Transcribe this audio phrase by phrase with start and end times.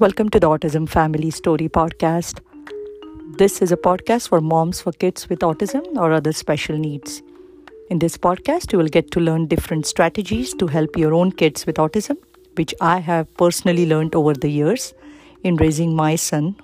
[0.00, 2.38] Welcome to the Autism Family Story Podcast.
[3.36, 7.20] This is a podcast for moms for kids with autism or other special needs.
[7.90, 11.66] In this podcast, you will get to learn different strategies to help your own kids
[11.66, 12.16] with autism,
[12.54, 14.94] which I have personally learned over the years
[15.42, 16.54] in raising my son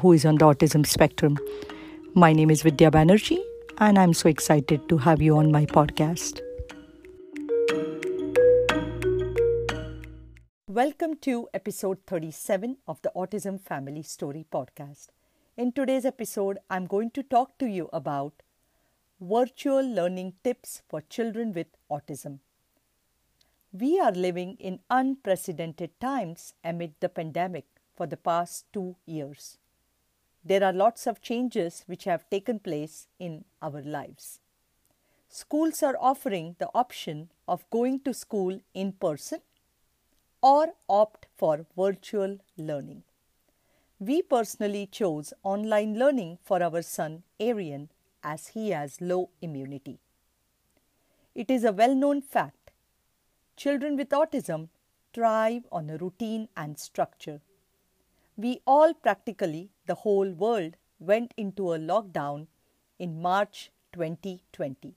[0.00, 1.38] who is on the autism spectrum.
[2.14, 3.44] My name is Vidya Banerjee,
[3.78, 6.45] and I'm so excited to have you on my podcast.
[10.76, 15.06] Welcome to episode 37 of the Autism Family Story podcast.
[15.56, 18.42] In today's episode, I'm going to talk to you about
[19.18, 22.40] virtual learning tips for children with autism.
[23.72, 27.64] We are living in unprecedented times amid the pandemic
[27.96, 29.56] for the past two years.
[30.44, 34.40] There are lots of changes which have taken place in our lives.
[35.30, 39.40] Schools are offering the option of going to school in person
[40.48, 43.02] or opt for virtual learning.
[43.98, 47.88] We personally chose online learning for our son Arian
[48.22, 49.98] as he has low immunity.
[51.34, 52.70] It is a well known fact
[53.56, 54.68] children with autism
[55.12, 57.40] thrive on a routine and structure.
[58.36, 62.46] We all practically, the whole world, went into a lockdown
[63.00, 64.94] in March 2020.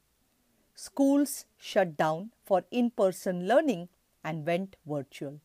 [0.75, 3.89] Schools shut down for in person learning
[4.23, 5.39] and went virtual.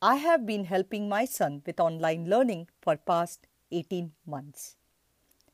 [0.00, 4.76] I have been helping my son with online learning for past 18 months.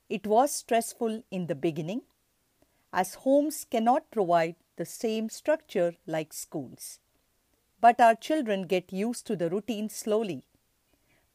[0.08, 2.02] It was stressful in the beginning
[2.92, 6.98] as homes cannot provide the same structure like schools.
[7.80, 10.44] But our children get used to the routine slowly.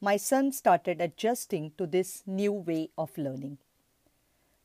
[0.01, 3.59] My son started adjusting to this new way of learning.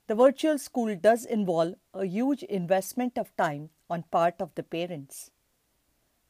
[0.06, 5.30] The virtual school does involve a huge investment of time on part of the parents.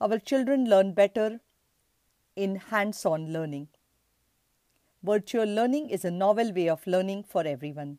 [0.00, 1.41] Our children learn better
[2.36, 3.66] in hands on learning.
[5.02, 7.98] Virtual learning is a novel way of learning for everyone.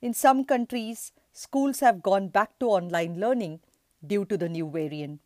[0.00, 3.58] In some countries, schools have gone back to online learning
[4.06, 5.20] due to the new variant.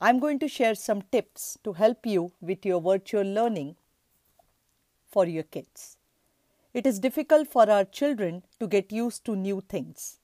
[0.00, 3.74] I'm going to share some tips to help you with your virtual learning
[5.10, 5.96] for your kids.
[6.72, 10.18] It is difficult for our children to get used to new things.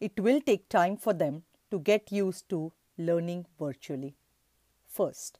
[0.00, 4.14] It will take time for them to get used to learning virtually.
[4.86, 5.38] First,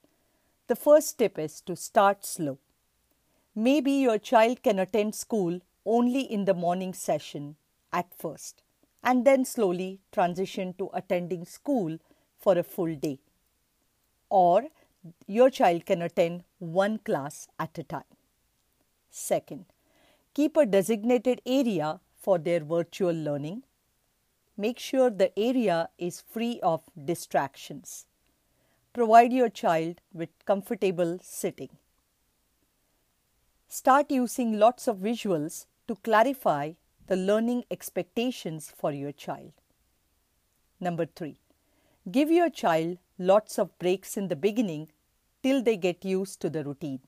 [0.66, 2.58] the first tip is to start slow.
[3.54, 7.56] Maybe your child can attend school only in the morning session
[7.92, 8.62] at first
[9.02, 11.98] and then slowly transition to attending school
[12.38, 13.20] for a full day.
[14.30, 14.64] Or
[15.26, 18.04] your child can attend one class at a time.
[19.10, 19.66] Second,
[20.32, 23.62] keep a designated area for their virtual learning
[24.56, 28.06] Make sure the area is free of distractions.
[28.92, 31.70] Provide your child with comfortable sitting.
[33.66, 36.72] Start using lots of visuals to clarify
[37.08, 39.52] the learning expectations for your child.
[40.78, 41.38] Number three,
[42.10, 44.90] give your child lots of breaks in the beginning
[45.42, 47.00] till they get used to the routine.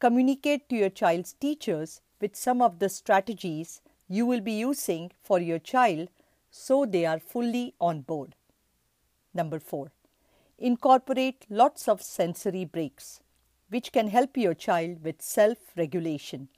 [0.00, 5.38] Communicate to your child's teachers with some of the strategies you will be using for
[5.38, 6.08] your child
[6.50, 8.34] so they are fully on board.
[9.34, 9.92] Number four,
[10.58, 13.20] incorporate lots of sensory breaks,
[13.68, 16.48] which can help your child with self regulation,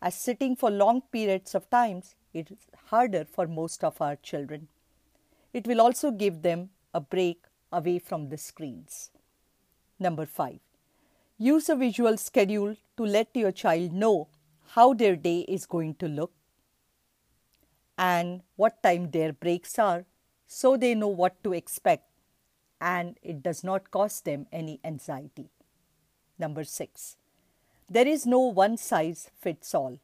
[0.00, 2.46] as sitting for long periods of times is
[2.86, 4.68] harder for most of our children.
[5.52, 9.10] It will also give them a break away from the screens.
[9.98, 10.58] Number five,
[11.38, 14.28] use a visual schedule to let your child know
[14.68, 16.32] how their day is going to look
[17.96, 20.04] and what time their breaks are
[20.46, 22.04] so they know what to expect
[22.80, 25.50] and it does not cause them any anxiety.
[26.38, 27.16] Number six,
[27.88, 29.98] there is no one size fits all.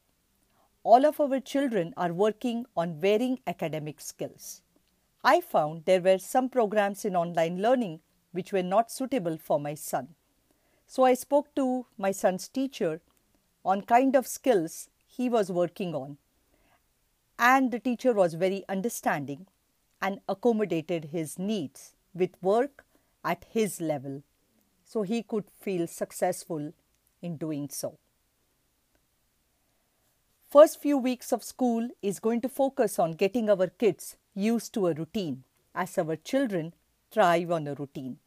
[0.83, 4.63] All of our children are working on varying academic skills.
[5.23, 8.01] I found there were some programs in online learning
[8.33, 10.15] which were not suitable for my son.
[10.87, 13.03] So I spoke to my son's teacher
[13.65, 16.17] on kind of skills he was working on
[17.41, 19.47] and the teacher was very understanding
[20.03, 22.85] and accommodated his needs with work
[23.25, 24.23] at his level
[24.85, 26.73] so he could feel successful
[27.23, 27.99] in doing so.
[30.51, 34.89] First few weeks of school is going to focus on getting our kids used to
[34.89, 35.45] a routine
[35.75, 36.75] as our children
[37.11, 38.19] thrive on a routine.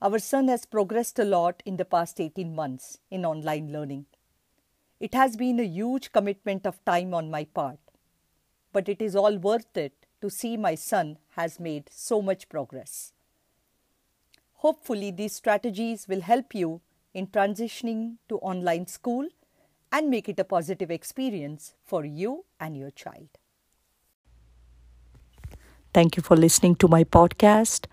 [0.00, 4.06] Our son has progressed a lot in the past 18 months in online learning.
[5.02, 7.80] It has been a huge commitment of time on my part,
[8.72, 13.12] but it is all worth it to see my son has made so much progress.
[14.58, 16.82] Hopefully, these strategies will help you
[17.12, 19.26] in transitioning to online school
[19.90, 23.28] and make it a positive experience for you and your child.
[25.92, 27.86] Thank you for listening to my podcast.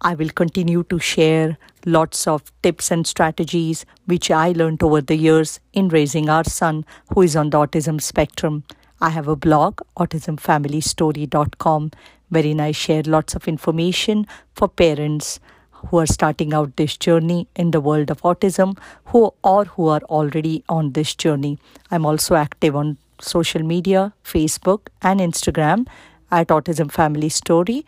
[0.00, 1.56] I will continue to share
[1.86, 6.84] lots of tips and strategies which I learned over the years in raising our son
[7.12, 8.64] who is on the autism spectrum.
[9.00, 11.90] I have a blog, autismfamilystory.com,
[12.28, 17.70] wherein I share lots of information for parents who are starting out this journey in
[17.70, 21.58] the world of autism who or who are already on this journey.
[21.90, 25.86] I'm also active on social media, Facebook and Instagram
[26.30, 27.84] at Autism Family Story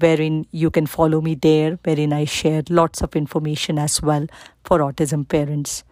[0.00, 4.26] wherein you can follow me there, wherein I share lots of information as well
[4.64, 5.84] for autism parents.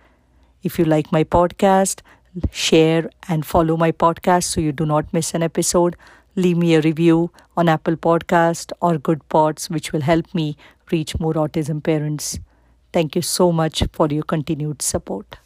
[0.63, 2.01] If you like my podcast,
[2.51, 5.97] share and follow my podcast so you do not miss an episode.
[6.37, 10.57] Leave me a review on Apple Podcast or Goodpods, which will help me
[10.91, 12.39] reach more autism parents.
[12.93, 15.39] Thank you so much for your continued support.